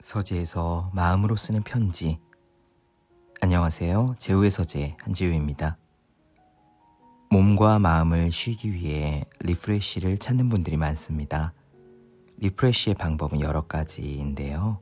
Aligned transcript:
서재에서 0.00 0.90
마음으로 0.94 1.36
쓰는 1.36 1.62
편지. 1.62 2.18
안녕하세요. 3.40 4.16
제우의 4.18 4.50
서재 4.50 4.96
한지우입니다. 5.00 5.76
몸과 7.30 7.78
마음을 7.78 8.32
쉬기 8.32 8.72
위해 8.72 9.24
refresh를 9.40 10.18
찾는 10.18 10.48
분들이 10.48 10.76
많습니다. 10.76 11.52
refresh의 12.38 12.94
방법은 12.94 13.40
여러 13.40 13.66
가지인데요. 13.66 14.80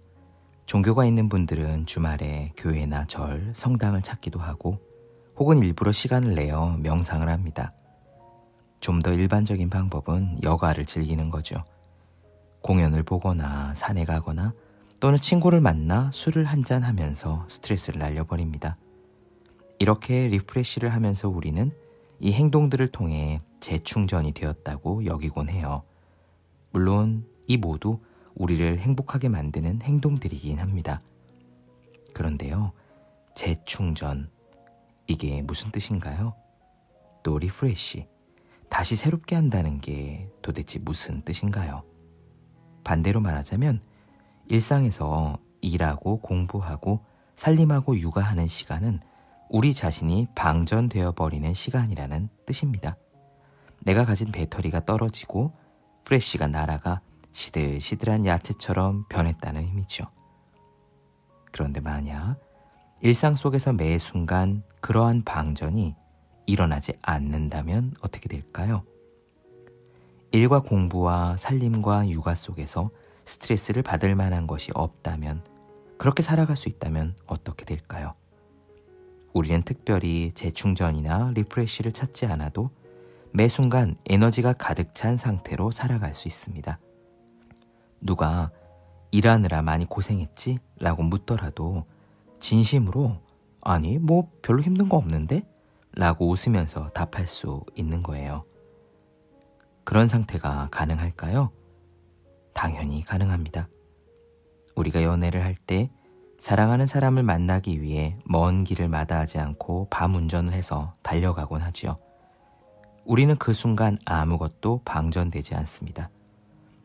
종교가 0.67 1.05
있는 1.05 1.29
분들은 1.29 1.87
주말에 1.87 2.53
교회나 2.57 3.07
절, 3.07 3.53
성당을 3.55 4.03
찾기도 4.03 4.39
하고 4.39 4.79
혹은 5.37 5.59
일부러 5.59 5.93
시간을 5.93 6.35
내어 6.35 6.77
명상을 6.79 7.29
합니다. 7.29 7.73
좀 8.81 9.03
더 9.03 9.13
일반적인 9.13 9.71
방법은 9.71 10.43
여가를 10.43 10.87
즐기는 10.87 11.31
거죠. 11.31 11.65
공연을 12.63 13.03
보거나 13.03 13.75
산에 13.75 14.05
가거나 14.05 14.53
또는 15.01 15.19
친구를 15.19 15.61
만나 15.61 16.11
술을 16.13 16.45
한잔 16.45 16.83
하면서 16.83 17.47
스트레스를 17.49 18.01
날려버립니다. 18.01 18.77
이렇게 19.79 20.27
refresh를 20.27 20.93
하면서 20.93 21.29
우리는 21.29 21.71
이 22.19 22.33
행동들을 22.33 22.89
통해 22.89 23.41
재충전이 23.61 24.33
되었다고 24.33 25.07
여기곤 25.07 25.51
해요. 25.51 25.85
물론 26.73 27.25
이 27.47 27.57
모두 27.57 28.01
우리를 28.35 28.79
행복하게 28.79 29.29
만드는 29.29 29.83
행동들이긴 29.83 30.59
합니다. 30.59 31.01
그런데요, 32.13 32.73
재충전. 33.37 34.31
이게 35.07 35.43
무슨 35.43 35.71
뜻인가요? 35.71 36.35
또 37.23 37.39
refresh. 37.39 38.09
다시 38.69 38.97
새롭게 38.97 39.37
한다는 39.37 39.81
게 39.81 40.29
도대체 40.43 40.81
무슨 40.81 41.23
뜻인가요? 41.23 41.85
반대로 42.83 43.21
말하자면 43.21 43.81
일상에서 44.49 45.39
일하고 45.61 46.21
공부하고 46.21 47.05
살림하고 47.37 47.99
육아하는 47.99 48.49
시간은 48.49 49.01
우리 49.51 49.73
자신이 49.73 50.29
방전되어 50.35 51.13
버리는 51.13 51.53
시간이라는 51.55 52.29
뜻입니다. 52.45 52.97
내가 53.81 54.05
가진 54.05 54.33
배터리가 54.33 54.85
떨어지고 54.85 55.53
프레쉬가 56.05 56.47
날아가 56.47 57.01
시들시들한 57.33 58.27
야채처럼 58.27 59.05
변했다는 59.09 59.63
의미죠. 59.63 60.05
그런데 61.53 61.81
만약 61.81 62.37
일상 63.01 63.35
속에서 63.35 63.73
매 63.73 63.97
순간 63.99 64.63
그러한 64.81 65.23
방전이 65.25 65.95
일어나지 66.47 66.95
않는다면 67.03 67.95
어떻게 68.01 68.29
될까요? 68.29 68.83
일과 70.33 70.61
공부와 70.61 71.37
살림과 71.37 72.09
육아 72.09 72.35
속에서 72.35 72.91
스트레스를 73.29 73.83
받을 73.83 74.15
만한 74.15 74.47
것이 74.47 74.71
없다면, 74.75 75.45
그렇게 75.99 76.23
살아갈 76.23 76.57
수 76.57 76.69
있다면 76.69 77.17
어떻게 77.27 77.65
될까요? 77.65 78.15
우리는 79.33 79.63
특별히 79.63 80.33
재충전이나 80.35 81.33
리프레쉬를 81.35 81.93
찾지 81.93 82.27
않아도 82.27 82.71
매 83.31 83.47
순간 83.47 83.97
에너지가 84.07 84.55
가득 84.55 84.95
찬 84.95 85.17
상태로 85.17 85.71
살아갈 85.71 86.15
수 86.15 86.29
있습니다. 86.29 86.79
누가 88.01 88.51
일하느라 89.11 89.63
많이 89.63 89.85
고생했지? 89.85 90.59
라고 90.79 91.03
묻더라도 91.03 91.85
진심으로 92.41 93.19
아니, 93.61 93.99
뭐 93.99 94.31
별로 94.41 94.63
힘든 94.63 94.89
거 94.89 94.97
없는데? 94.97 95.43
라고 95.93 96.29
웃으면서 96.31 96.89
답할 96.91 97.27
수 97.27 97.65
있는 97.75 98.03
거예요. 98.03 98.45
그런 99.85 100.07
상태가 100.07 100.69
가능할까요? 100.71 101.51
당연히 102.59 103.03
가능합니다. 103.03 103.69
우리가 104.75 105.05
연애를 105.05 105.45
할 105.45 105.55
때 105.55 105.93
사랑하는 106.39 106.89
사람을 106.89 107.23
만나기 107.23 107.81
위해 107.81 108.19
먼 108.25 108.65
길을 108.65 108.89
마다하지 108.89 109.39
않고 109.39 109.87
밤 109.91 110.17
운전을 110.17 110.53
해서 110.53 110.95
달려가곤 111.03 111.61
하지요. 111.61 111.99
우리는 113.05 113.37
그 113.37 113.53
순간 113.53 113.97
아무것도 114.05 114.83
방전되지 114.85 115.55
않습니다. 115.55 116.11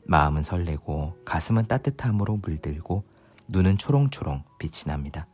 마음은 0.05 0.43
설레고 0.43 1.17
가슴은 1.25 1.65
따뜻함으로 1.65 2.37
물들고 2.37 3.03
눈은 3.47 3.79
초롱초롱 3.79 4.43
빛이 4.59 4.83
납니다. 4.85 5.25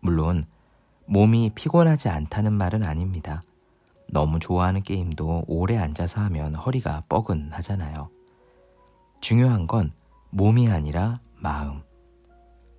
물론 0.00 0.44
몸이 1.06 1.52
피곤하지 1.54 2.10
않다는 2.10 2.52
말은 2.52 2.82
아닙니다. 2.82 3.40
너무 4.10 4.38
좋아하는 4.38 4.82
게임도 4.82 5.44
오래 5.46 5.78
앉아서 5.78 6.20
하면 6.20 6.54
허리가 6.56 7.04
뻐근하잖아요. 7.08 8.13
중요한 9.24 9.66
건 9.66 9.90
몸이 10.28 10.68
아니라 10.68 11.18
마음. 11.36 11.80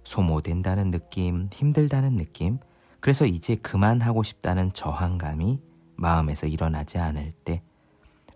소모된다는 0.04 0.92
느낌, 0.92 1.50
힘들다는 1.52 2.18
느낌, 2.18 2.60
그래서 3.00 3.26
이제 3.26 3.56
그만하고 3.56 4.22
싶다는 4.22 4.72
저항감이 4.72 5.60
마음에서 5.96 6.46
일어나지 6.46 7.00
않을 7.00 7.32
때 7.46 7.64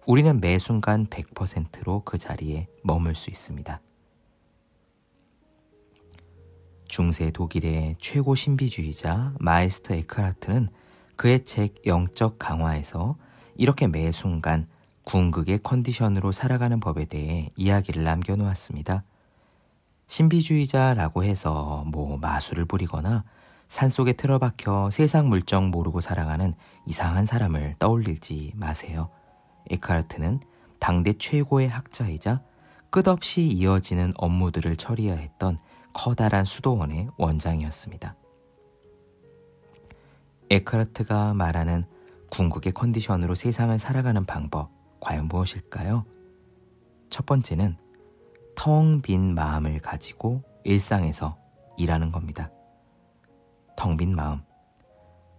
우리는 0.08 0.42
매 0.42 0.58
순간 0.58 1.06
100%로 1.06 2.02
그 2.04 2.18
자리에 2.18 2.68
머물 2.84 3.14
수 3.14 3.30
있습니다. 3.30 3.80
중세 6.88 7.30
독일의 7.30 7.98
최고 8.00 8.34
신비주의자 8.34 9.36
마이스터 9.40 9.94
에크하트는 9.94 10.70
그의 11.16 11.46
책 11.46 11.86
영적 11.86 12.40
강화에서 12.40 13.18
이렇게 13.56 13.86
매 13.86 14.12
순간 14.12 14.68
궁극의 15.04 15.60
컨디션으로 15.64 16.32
살아가는 16.32 16.80
법에 16.80 17.06
대해 17.06 17.50
이야기를 17.56 18.04
남겨놓았습니다. 18.04 19.04
신비주의자라고 20.08 21.24
해서 21.24 21.84
뭐 21.88 22.18
마술을 22.18 22.66
부리거나 22.66 23.24
산속에 23.68 24.14
틀어박혀 24.14 24.90
세상 24.92 25.30
물정 25.30 25.70
모르고 25.70 26.02
살아가는 26.02 26.54
이상한 26.86 27.26
사람을 27.26 27.76
떠올리지 27.78 28.54
마세요. 28.56 29.10
에크하르트는 29.70 30.40
당대 30.80 31.14
최고의 31.14 31.70
학자이자 31.70 32.42
끝없이 32.90 33.44
이어지는 33.44 34.14
업무들을 34.18 34.76
처리해야 34.76 35.16
했던 35.16 35.60
커다란 35.94 36.46
수도원의 36.46 37.10
원장이었습니다. 37.18 38.16
에카르트가 40.50 41.36
말하는 41.36 41.84
궁극의 42.32 42.74
컨디션으로 42.74 43.36
세상을 43.36 43.78
살아가는 43.78 44.26
방법, 44.26 44.72
과연 45.00 45.28
무엇일까요? 45.28 46.06
첫 47.10 47.26
번째는 47.26 47.78
텅 48.56 49.02
빈 49.02 49.34
마음을 49.34 49.80
가지고 49.80 50.44
일상에서 50.64 51.38
일하는 51.78 52.12
겁니다. 52.12 52.52
텅 53.78 53.98
빈 53.98 54.16
마음. 54.16 54.42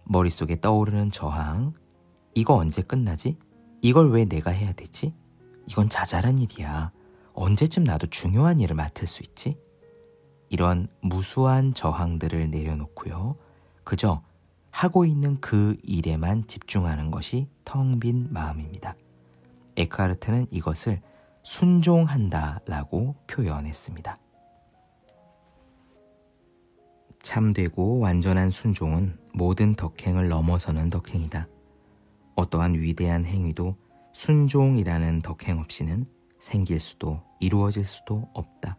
머릿속에 0.05 0.59
떠오르는 0.59 1.11
저항. 1.11 1.73
이거 2.33 2.55
언제 2.55 2.81
끝나지? 2.81 3.37
이걸 3.81 4.11
왜 4.11 4.25
내가 4.25 4.51
해야 4.51 4.73
되지? 4.73 5.13
이건 5.67 5.89
자잘한 5.89 6.39
일이야. 6.39 6.91
언제쯤 7.33 7.83
나도 7.83 8.07
중요한 8.07 8.59
일을 8.59 8.75
맡을 8.75 9.07
수 9.07 9.23
있지? 9.23 9.57
이런 10.49 10.87
무수한 11.01 11.73
저항들을 11.73 12.49
내려놓고요. 12.49 13.37
그저 13.83 14.21
하고 14.69 15.05
있는 15.05 15.39
그 15.39 15.77
일에만 15.83 16.47
집중하는 16.47 17.11
것이 17.11 17.47
텅 17.63 17.99
빈 17.99 18.27
마음입니다. 18.31 18.95
에크하르트는 19.77 20.47
이것을 20.51 21.01
순종한다 21.43 22.61
라고 22.65 23.15
표현했습니다. 23.27 24.17
참되고 27.21 27.99
완전한 27.99 28.51
순종은 28.51 29.17
모든 29.33 29.75
덕행을 29.75 30.27
넘어서는 30.27 30.89
덕행이다. 30.89 31.47
어떠한 32.35 32.75
위대한 32.75 33.25
행위도 33.25 33.75
순종이라는 34.13 35.21
덕행 35.21 35.59
없이는 35.59 36.05
생길 36.39 36.79
수도 36.79 37.21
이루어질 37.39 37.85
수도 37.85 38.29
없다. 38.33 38.77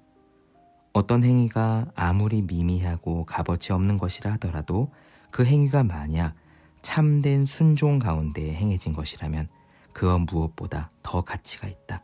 어떤 0.93 1.23
행위가 1.23 1.87
아무리 1.95 2.43
미미하고 2.43 3.25
값어치 3.25 3.73
없는 3.73 3.97
것이라 3.99 4.33
하더라도 4.33 4.91
그 5.31 5.45
행위가 5.45 5.85
만약 5.85 6.35
참된 6.83 7.47
순종 7.47 7.99
가운데 7.99 8.53
행해진 8.53 8.93
것이라면 8.93 9.49
그것 9.93 10.19
무엇보다 10.19 10.91
더 11.03 11.23
가치가 11.23 11.69
있다. 11.69 12.03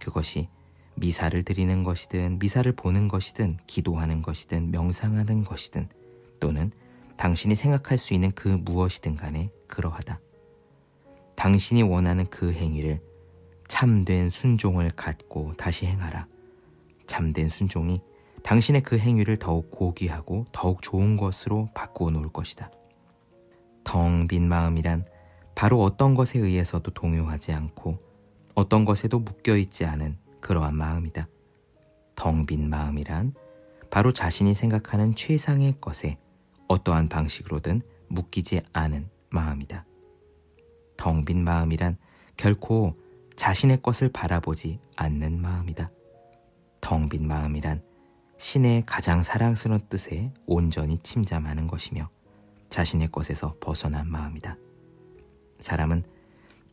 그것이 0.00 0.48
미사를 0.94 1.42
드리는 1.44 1.84
것이든 1.84 2.38
미사를 2.38 2.70
보는 2.72 3.08
것이든 3.08 3.58
기도하는 3.66 4.22
것이든 4.22 4.70
명상하는 4.70 5.44
것이든 5.44 5.88
또는 6.40 6.72
당신이 7.16 7.54
생각할 7.54 7.98
수 7.98 8.14
있는 8.14 8.30
그 8.32 8.48
무엇이든 8.48 9.16
간에 9.16 9.50
그러하다. 9.66 10.20
당신이 11.36 11.82
원하는 11.82 12.26
그 12.26 12.52
행위를 12.52 13.00
참된 13.68 14.30
순종을 14.30 14.90
갖고 14.90 15.52
다시 15.56 15.86
행하라. 15.86 16.26
참된 17.06 17.48
순종이 17.48 18.00
당신의 18.42 18.82
그 18.82 18.98
행위를 18.98 19.36
더욱 19.36 19.70
고귀하고 19.70 20.46
더욱 20.52 20.82
좋은 20.82 21.16
것으로 21.16 21.68
바꾸어 21.74 22.10
놓을 22.10 22.32
것이다. 22.32 22.70
텅 23.84 24.26
빈 24.28 24.48
마음이란 24.48 25.04
바로 25.58 25.82
어떤 25.82 26.14
것에 26.14 26.38
의해서도 26.38 26.92
동요하지 26.92 27.52
않고 27.52 27.98
어떤 28.54 28.84
것에도 28.84 29.18
묶여 29.18 29.56
있지 29.56 29.84
않은 29.84 30.16
그러한 30.40 30.76
마음이다. 30.76 31.26
텅빈 32.14 32.70
마음이란 32.70 33.34
바로 33.90 34.12
자신이 34.12 34.54
생각하는 34.54 35.16
최상의 35.16 35.74
것에 35.80 36.16
어떠한 36.68 37.08
방식으로든 37.08 37.82
묶이지 38.06 38.60
않은 38.72 39.10
마음이다. 39.30 39.84
텅빈 40.96 41.42
마음이란 41.42 41.96
결코 42.36 42.94
자신의 43.34 43.82
것을 43.82 44.10
바라보지 44.12 44.78
않는 44.94 45.42
마음이다. 45.42 45.90
텅빈 46.80 47.26
마음이란 47.26 47.82
신의 48.36 48.84
가장 48.86 49.24
사랑스러운 49.24 49.80
뜻에 49.88 50.32
온전히 50.46 50.98
침잠하는 51.02 51.66
것이며 51.66 52.08
자신의 52.68 53.10
것에서 53.10 53.56
벗어난 53.58 54.08
마음이다. 54.08 54.56
사람은 55.60 56.04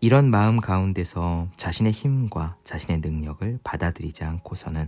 이런 0.02 0.30
마음 0.30 0.60
가운데서 0.60 1.50
자신의 1.56 1.92
힘과 1.92 2.58
자신의 2.64 3.00
능력을 3.00 3.60
받아들이지 3.64 4.24
않고서는 4.24 4.88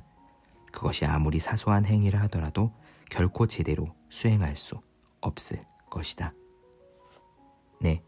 그것이 0.71 1.05
아무리 1.05 1.39
사소한 1.39 1.85
행위를 1.85 2.21
하더라도 2.23 2.71
결코 3.09 3.47
제대로 3.47 3.88
수행할 4.09 4.55
수 4.55 4.79
없을 5.21 5.63
것이다. 5.89 6.33
네. 7.81 8.03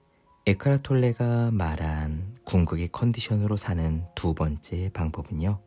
에카라톨레가 0.46 1.52
말한 1.52 2.38
궁극의 2.44 2.90
컨디션으로 2.92 3.56
사는 3.58 4.06
두 4.16 4.34
번째 4.34 4.90
방법은요. 4.94 5.62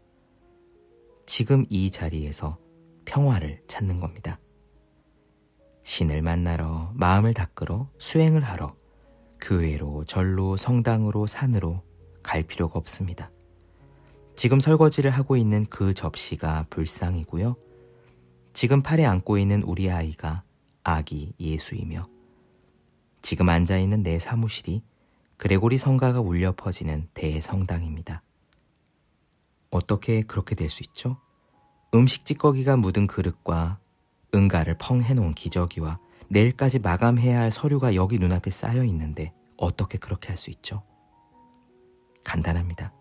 지금 1.26 1.66
이 1.70 1.90
자리에서 1.90 2.58
평화를 3.04 3.62
찾는 3.66 4.00
겁니다. 4.00 4.40
신을 5.84 6.22
만나러 6.22 6.92
마음을 6.94 7.34
닦으러 7.34 7.90
수행을 7.98 8.42
하러 8.42 8.74
교회로 9.42 10.04
절로 10.04 10.56
성당으로 10.56 11.26
산으로 11.26 11.82
갈 12.22 12.42
필요가 12.44 12.78
없습니다. 12.78 13.30
지금 14.36 14.60
설거지를 14.60 15.10
하고 15.10 15.36
있는 15.36 15.66
그 15.66 15.94
접시가 15.94 16.66
불상이고요. 16.70 17.56
지금 18.52 18.82
팔에 18.82 19.04
안고 19.04 19.38
있는 19.38 19.62
우리 19.64 19.90
아이가 19.90 20.44
아기 20.84 21.32
예수이며 21.40 22.08
지금 23.20 23.48
앉아 23.48 23.78
있는 23.78 24.02
내 24.02 24.18
사무실이 24.18 24.82
그레고리 25.36 25.76
성가가 25.76 26.20
울려 26.20 26.52
퍼지는 26.56 27.08
대성당입니다. 27.14 28.22
어떻게 29.70 30.22
그렇게 30.22 30.54
될 30.54 30.70
수 30.70 30.82
있죠? 30.84 31.18
음식 31.94 32.24
찌꺼기가 32.24 32.76
묻은 32.76 33.06
그릇과 33.06 33.78
응가를 34.34 34.76
펑 34.78 35.02
해놓은 35.02 35.34
기저귀와 35.34 35.98
내일까지 36.32 36.78
마감해야 36.78 37.38
할 37.40 37.50
서류가 37.50 37.94
여기 37.94 38.18
눈앞에 38.18 38.50
쌓여 38.50 38.84
있는데 38.84 39.34
어떻게 39.58 39.98
그렇게 39.98 40.28
할 40.28 40.38
수 40.38 40.48
있죠? 40.48 40.82
간단합니다. 42.24 42.94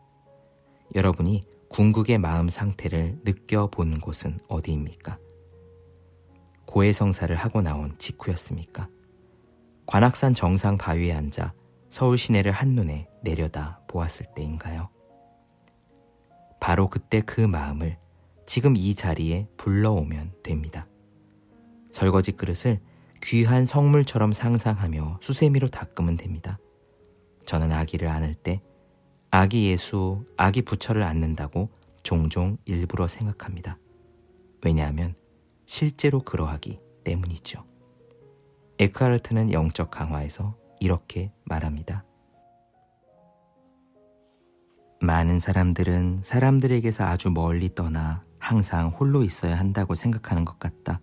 여러분이 0.95 1.45
궁극의 1.69 2.17
마음 2.17 2.49
상태를 2.49 3.21
느껴본 3.23 4.01
곳은 4.01 4.39
어디입니까? 4.49 5.17
고해성사를 6.65 7.33
하고 7.37 7.61
나온 7.61 7.97
직후였습니까? 7.97 8.89
관악산 9.85 10.33
정상 10.33 10.77
바위에 10.77 11.13
앉아 11.13 11.53
서울 11.89 12.17
시내를 12.17 12.51
한눈에 12.51 13.07
내려다 13.23 13.79
보았을 13.87 14.25
때인가요? 14.35 14.89
바로 16.59 16.89
그때 16.89 17.21
그 17.21 17.39
마음을 17.39 17.97
지금 18.45 18.75
이 18.75 18.93
자리에 18.93 19.47
불러오면 19.55 20.33
됩니다. 20.43 20.85
설거지 21.91 22.33
그릇을 22.33 22.81
귀한 23.23 23.65
성물처럼 23.65 24.31
상상하며 24.31 25.19
수세미로 25.21 25.67
닦으면 25.67 26.17
됩니다. 26.17 26.59
저는 27.45 27.71
아기를 27.71 28.07
안을 28.07 28.33
때 28.33 28.61
아기 29.29 29.69
예수, 29.69 30.25
아기 30.37 30.61
부처를 30.61 31.03
안는다고 31.03 31.69
종종 32.03 32.57
일부러 32.65 33.07
생각합니다. 33.07 33.77
왜냐하면 34.63 35.15
실제로 35.65 36.19
그러하기 36.21 36.79
때문이죠. 37.03 37.63
에크하르트는 38.79 39.51
영적 39.53 39.91
강화에서 39.91 40.55
이렇게 40.79 41.31
말합니다. 41.45 42.03
많은 44.99 45.39
사람들은 45.39 46.21
사람들에게서 46.23 47.05
아주 47.05 47.29
멀리 47.29 47.73
떠나 47.73 48.23
항상 48.39 48.89
홀로 48.89 49.23
있어야 49.23 49.57
한다고 49.57 49.95
생각하는 49.95 50.45
것 50.45 50.59
같다. 50.59 50.99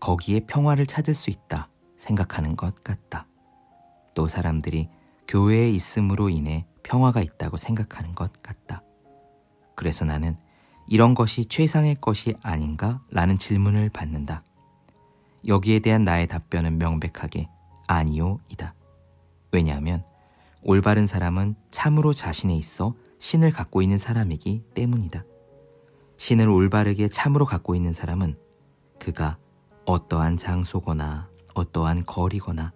거기에 0.00 0.40
평화를 0.40 0.86
찾을 0.86 1.14
수 1.14 1.30
있다 1.30 1.68
생각하는 1.96 2.56
것 2.56 2.82
같다. 2.82 3.26
또 4.14 4.28
사람들이 4.28 4.88
교회에 5.26 5.70
있음으로 5.70 6.28
인해 6.28 6.66
평화가 6.82 7.20
있다고 7.20 7.56
생각하는 7.56 8.14
것 8.14 8.32
같다. 8.42 8.82
그래서 9.74 10.04
나는 10.04 10.36
이런 10.88 11.14
것이 11.14 11.44
최상의 11.44 11.98
것이 12.00 12.34
아닌가? 12.42 13.02
라는 13.10 13.36
질문을 13.36 13.90
받는다. 13.90 14.40
여기에 15.46 15.80
대한 15.80 16.04
나의 16.04 16.26
답변은 16.26 16.78
명백하게 16.78 17.48
아니요 17.86 18.40
이다. 18.48 18.74
왜냐하면 19.52 20.04
올바른 20.62 21.06
사람은 21.06 21.54
참으로 21.70 22.12
자신에 22.12 22.56
있어 22.56 22.94
신을 23.18 23.52
갖고 23.52 23.82
있는 23.82 23.98
사람이기 23.98 24.64
때문이다. 24.74 25.24
신을 26.16 26.48
올바르게 26.48 27.08
참으로 27.08 27.44
갖고 27.44 27.74
있는 27.74 27.92
사람은 27.92 28.36
그가 28.98 29.38
어떠한 29.88 30.36
장소거나 30.36 31.30
어떠한 31.54 32.04
거리거나 32.04 32.74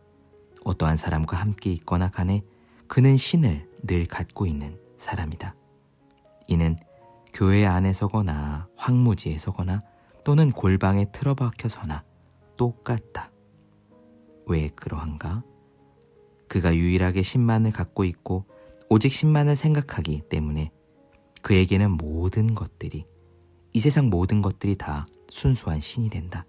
어떠한 0.65 0.97
사람과 0.97 1.37
함께 1.37 1.71
있거나 1.73 2.11
간에 2.11 2.41
그는 2.87 3.19
신을 3.19 3.69
늘 3.83 4.07
갖고 4.07 4.47
있는 4.47 4.81
사람이다. 4.97 5.55
이는 6.49 6.75
교회 7.35 7.67
안에서거나 7.67 8.67
황무지에서거나 8.77 9.83
또는 10.25 10.53
골방에 10.53 11.13
틀어박혀서나 11.13 12.03
똑같다. 12.57 13.31
왜 14.47 14.69
그러한가? 14.69 15.43
그가 16.49 16.75
유일하게 16.75 17.23
신만을 17.23 17.73
갖고 17.73 18.05
있고 18.05 18.47
오직 18.89 19.13
신만을 19.13 19.55
생각하기 19.55 20.23
때문에 20.31 20.71
그에게는 21.43 21.91
모든 21.91 22.55
것들이 22.55 23.05
이 23.75 23.81
세상 23.81 24.09
모든 24.09 24.41
것들이 24.41 24.77
다 24.77 25.07
순수한 25.29 25.79
신이 25.81 26.09
된다. 26.09 26.47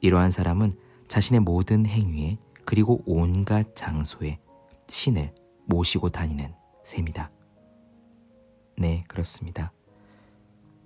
이러한 0.00 0.30
사람은 0.30 0.74
자신의 1.08 1.40
모든 1.40 1.86
행위에 1.86 2.38
그리고 2.64 3.02
온갖 3.06 3.74
장소에 3.74 4.38
신을 4.88 5.34
모시고 5.66 6.08
다니는 6.08 6.52
셈이다. 6.84 7.30
네, 8.78 9.02
그렇습니다. 9.08 9.72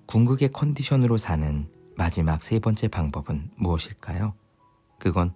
궁극의 0.07 0.53
컨디션으로 0.53 1.19
사는 1.19 1.71
마지막 1.97 2.43
세 2.43 2.59
번째 2.59 2.89
방법은 2.89 3.51
무엇일까요? 3.57 4.35
그건 4.99 5.35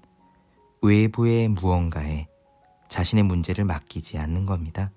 외부의 0.82 1.48
무언가에 1.48 2.26
자신의 2.88 3.24
문제를 3.24 3.64
맡기지 3.64 4.18
않는 4.18 4.46
겁니다. 4.46 4.90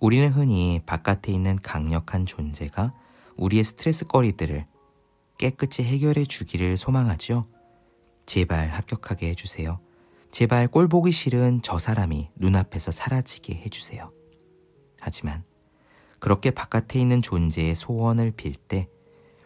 우리는 0.00 0.28
흔히 0.30 0.80
바깥에 0.86 1.32
있는 1.32 1.56
강력한 1.56 2.24
존재가 2.24 2.94
우리의 3.36 3.64
스트레스 3.64 4.06
거리들을 4.06 4.66
깨끗이 5.38 5.84
해결해 5.84 6.24
주기를 6.24 6.76
소망하죠. 6.76 7.46
제발 8.28 8.68
합격하게 8.68 9.30
해주세요. 9.30 9.80
제발 10.30 10.68
꼴 10.68 10.86
보기 10.86 11.12
싫은 11.12 11.62
저 11.62 11.78
사람이 11.78 12.28
눈앞에서 12.36 12.90
사라지게 12.90 13.54
해주세요. 13.54 14.12
하지만 15.00 15.42
그렇게 16.18 16.50
바깥에 16.50 17.00
있는 17.00 17.22
존재의 17.22 17.74
소원을 17.74 18.32
빌 18.32 18.52
때 18.54 18.86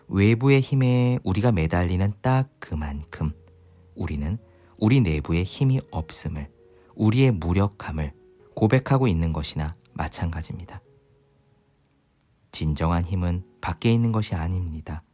외부의 0.09 0.61
힘에 0.61 1.21
우리가 1.23 1.53
매달리는 1.53 2.13
딱 2.23 2.51
그만큼 2.59 3.33
우리는 3.95 4.37
우리 4.77 5.01
내부의 5.01 5.45
힘이 5.45 5.81
없음을, 5.93 6.51
우리의 6.97 7.31
무력함을 7.31 8.13
고백하고 8.57 9.07
있는 9.07 9.33
것이나 9.33 9.77
마찬가지입니다. 9.93 10.83
진정한 12.51 13.05
힘은 13.05 13.45
밖에 13.61 13.93
있는 13.93 14.11
것이 14.11 14.35
아닙니다. 14.35 15.05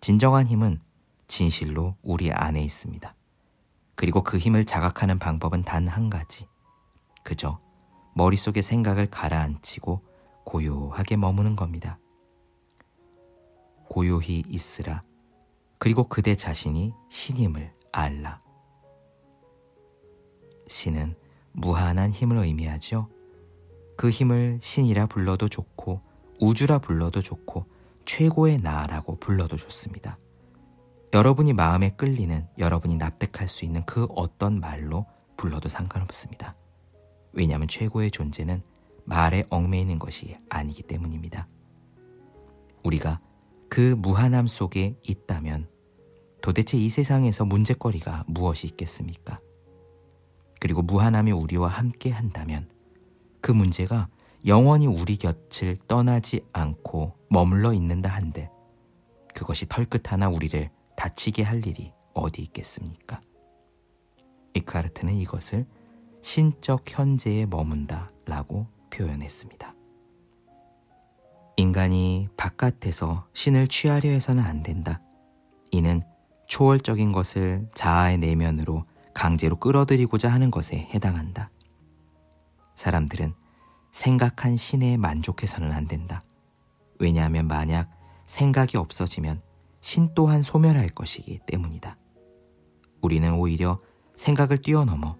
진정한 0.00 0.46
힘은 0.46 0.78
진실로 1.28 1.94
우리 2.02 2.32
안에 2.32 2.62
있습니다. 2.62 3.14
그리고 3.94 4.22
그 4.22 4.38
힘을 4.38 4.64
자각하는 4.64 5.18
방법은 5.18 5.62
단 5.62 5.88
한 5.88 6.10
가지. 6.10 6.46
그저 7.22 7.60
머릿속의 8.14 8.62
생각을 8.62 9.10
가라앉히고 9.10 10.02
고요하게 10.44 11.16
머무는 11.16 11.54
겁니다. 11.56 11.98
고요히 13.88 14.42
있으라. 14.48 15.02
그리고 15.78 16.04
그대 16.04 16.34
자신이 16.34 16.92
신임을 17.10 17.72
알라. 17.92 18.42
신은 20.66 21.16
무한한 21.52 22.10
힘을 22.10 22.38
의미하죠. 22.38 23.08
그 23.96 24.10
힘을 24.10 24.58
신이라 24.62 25.06
불러도 25.06 25.48
좋고 25.48 26.00
우주라 26.40 26.78
불러도 26.78 27.22
좋고 27.22 27.66
최고의 28.04 28.58
나라고 28.58 29.16
불러도 29.16 29.56
좋습니다. 29.56 30.18
여러분이 31.14 31.54
마음에 31.54 31.90
끌리는 31.90 32.46
여러분이 32.58 32.96
납득할 32.96 33.48
수 33.48 33.64
있는 33.64 33.82
그 33.86 34.06
어떤 34.14 34.60
말로 34.60 35.06
불러도 35.38 35.68
상관없습니다. 35.68 36.54
왜냐하면 37.32 37.66
최고의 37.66 38.10
존재는 38.10 38.62
말에 39.04 39.44
얽매이는 39.48 39.98
것이 39.98 40.36
아니기 40.50 40.82
때문입니다. 40.82 41.48
우리가 42.84 43.20
그 43.70 43.94
무한함 43.96 44.46
속에 44.46 44.96
있다면 45.02 45.68
도대체 46.42 46.76
이 46.76 46.90
세상에서 46.90 47.46
문제거리가 47.46 48.24
무엇이 48.26 48.66
있겠습니까? 48.66 49.40
그리고 50.60 50.82
무한함의 50.82 51.32
우리와 51.32 51.68
함께 51.68 52.10
한다면 52.10 52.68
그 53.40 53.50
문제가 53.50 54.08
영원히 54.46 54.86
우리 54.86 55.16
곁을 55.16 55.78
떠나지 55.88 56.44
않고 56.52 57.14
머물러 57.30 57.72
있는다 57.72 58.10
한들 58.10 58.50
그것이 59.34 59.66
털끝 59.68 60.12
하나 60.12 60.28
우리를 60.28 60.70
다치게 60.98 61.44
할 61.44 61.64
일이 61.64 61.92
어디 62.12 62.42
있겠습니까? 62.42 63.20
이카르트는 64.54 65.14
이것을 65.14 65.64
신적 66.22 66.84
현재에 66.88 67.46
머문다 67.46 68.10
라고 68.26 68.66
표현했습니다. 68.90 69.76
인간이 71.56 72.28
바깥에서 72.36 73.28
신을 73.32 73.68
취하려 73.68 74.08
해서는 74.10 74.42
안 74.42 74.64
된다. 74.64 75.00
이는 75.70 76.02
초월적인 76.48 77.12
것을 77.12 77.68
자아의 77.74 78.18
내면으로 78.18 78.84
강제로 79.14 79.54
끌어들이고자 79.54 80.28
하는 80.28 80.50
것에 80.50 80.88
해당한다. 80.92 81.52
사람들은 82.74 83.34
생각한 83.92 84.56
신에 84.56 84.96
만족해서는 84.96 85.70
안 85.70 85.86
된다. 85.86 86.24
왜냐하면 86.98 87.46
만약 87.46 87.88
생각이 88.26 88.76
없어지면 88.76 89.42
신 89.88 90.10
또한 90.14 90.42
소멸할 90.42 90.88
것이기 90.88 91.40
때문이다. 91.46 91.96
우리는 93.00 93.32
오히려 93.32 93.80
생각을 94.16 94.60
뛰어넘어 94.60 95.16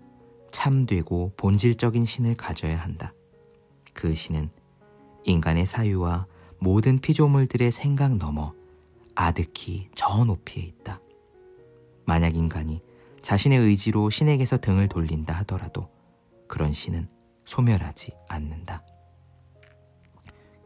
참되고 0.52 1.32
본질적인 1.38 2.04
신을 2.04 2.34
가져야 2.34 2.78
한다. 2.78 3.14
그 3.94 4.14
신은 4.14 4.50
인간의 5.24 5.64
사유와 5.64 6.26
모든 6.58 6.98
피조물들의 6.98 7.72
생각 7.72 8.18
넘어 8.18 8.50
아득히 9.14 9.88
저 9.94 10.22
높이에 10.24 10.64
있다. 10.64 11.00
만약 12.04 12.36
인간이 12.36 12.82
자신의 13.22 13.60
의지로 13.60 14.10
신에게서 14.10 14.58
등을 14.58 14.90
돌린다 14.90 15.32
하더라도 15.36 15.88
그런 16.46 16.74
신은 16.74 17.08
소멸하지 17.46 18.12
않는다. 18.28 18.84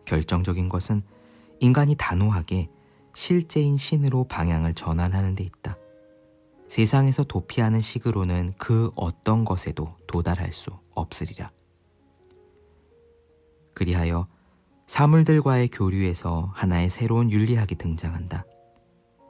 결정적인 0.07 0.69
것은 0.69 1.05
인간이 1.61 1.95
단호하게 1.95 2.69
실제인 3.15 3.77
신으로 3.77 4.25
방향을 4.25 4.75
전환하는 4.75 5.35
데 5.35 5.45
있다. 5.45 5.77
세상에서 6.69 7.25
도피하는 7.25 7.81
식으로는 7.81 8.55
그 8.57 8.91
어떤 8.97 9.45
것에도 9.45 9.95
도달할 10.07 10.53
수 10.53 10.71
없으리라. 10.95 11.51
그리하여 13.75 14.27
사물들과의 14.87 15.69
교류에서 15.69 16.51
하나의 16.55 16.91
새로운 16.91 17.31
윤리학이 17.31 17.77
등장한다. 17.77 18.45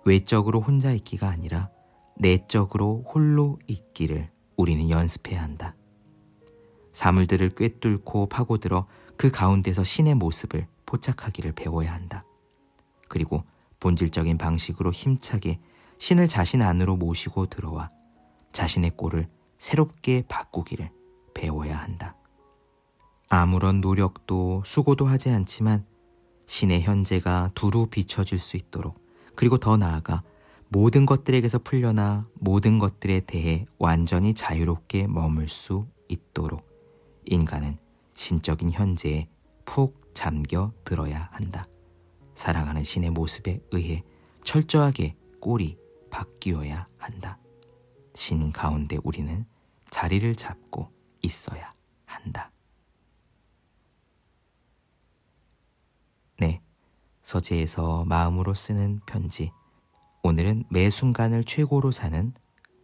외적으로 0.04 0.60
혼자 0.60 0.92
있기가 0.92 1.28
아니라 1.28 1.70
내적으로 2.16 3.04
홀로 3.06 3.58
있기를 3.66 4.30
우리는 4.56 4.90
연습해야 4.90 5.42
한다. 5.42 5.74
사물들을 6.92 7.50
꿰뚫고 7.50 8.26
파고들어 8.26 8.86
그 9.16 9.30
가운데서 9.30 9.82
신의 9.84 10.14
모습을 10.14 10.66
포착하기를 10.86 11.52
배워야 11.52 11.92
한다. 11.92 12.24
그리고 13.08 13.44
본질적인 13.82 14.38
방식으로 14.38 14.92
힘차게 14.92 15.58
신을 15.98 16.28
자신 16.28 16.62
안으로 16.62 16.96
모시고 16.96 17.46
들어와 17.46 17.90
자신의 18.52 18.92
꼴을 18.96 19.28
새롭게 19.58 20.22
바꾸기를 20.28 20.92
배워야 21.34 21.76
한다. 21.78 22.14
아무런 23.28 23.80
노력도 23.80 24.62
수고도 24.64 25.06
하지 25.06 25.30
않지만 25.30 25.84
신의 26.46 26.82
현재가 26.82 27.50
두루 27.56 27.88
비춰질 27.88 28.38
수 28.38 28.56
있도록 28.56 29.04
그리고 29.34 29.58
더 29.58 29.76
나아가 29.76 30.22
모든 30.68 31.04
것들에게서 31.04 31.58
풀려나 31.58 32.28
모든 32.34 32.78
것들에 32.78 33.20
대해 33.20 33.66
완전히 33.78 34.32
자유롭게 34.32 35.08
머물 35.08 35.48
수 35.48 35.88
있도록 36.08 36.68
인간은 37.24 37.78
신적인 38.14 38.70
현재에 38.70 39.28
푹 39.64 40.14
잠겨 40.14 40.72
들어야 40.84 41.28
한다. 41.32 41.66
사랑하는 42.34 42.82
신의 42.82 43.10
모습에 43.10 43.60
의해 43.70 44.04
철저하게 44.42 45.16
꼴이 45.40 45.78
바뀌어야 46.10 46.88
한다. 46.98 47.38
신 48.14 48.52
가운데 48.52 48.98
우리는 49.02 49.46
자리를 49.90 50.34
잡고 50.34 50.90
있어야 51.22 51.74
한다. 52.04 52.50
네. 56.38 56.60
서재에서 57.22 58.04
마음으로 58.04 58.54
쓰는 58.54 59.00
편지. 59.06 59.52
오늘은 60.22 60.64
매 60.70 60.90
순간을 60.90 61.44
최고로 61.44 61.92
사는 61.92 62.34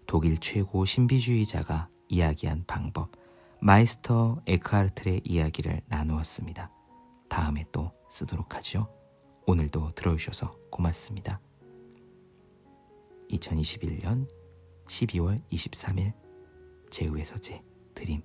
독일 0.07 0.39
최고 0.39 0.85
신비주의자가 0.85 1.89
이야기한 2.09 2.65
방법, 2.67 3.13
마이스터 3.61 4.41
에크하르트의 4.47 5.23
이야기를 5.25 5.83
나누었습니다. 5.87 6.71
다음에 7.29 7.67
또 7.73 7.93
쓰도록 8.09 8.55
하죠. 8.57 8.98
오늘도 9.51 9.93
들어주셔서 9.95 10.55
고맙습니다. 10.71 11.41
2021년 13.31 14.29
12월 14.87 15.41
23일 15.51 16.13
제우의 16.91 17.25
서재 17.25 17.63
드림 17.95 18.21